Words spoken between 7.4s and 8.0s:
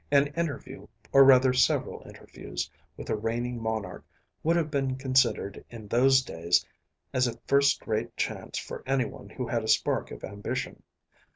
first